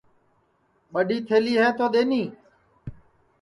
[0.93, 2.23] ٻڈؔی تھلی ہے تو دؔیٹؔی